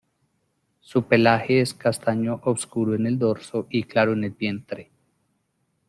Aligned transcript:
Su 0.79 1.03
pelaje 1.03 1.61
es 1.61 1.75
castaño 1.75 2.41
obscuro 2.45 2.95
en 2.95 3.05
el 3.05 3.19
dorso 3.19 3.67
y 3.69 3.83
claro 3.83 4.13
en 4.13 4.23
el 4.23 4.31
vientre. 4.31 4.89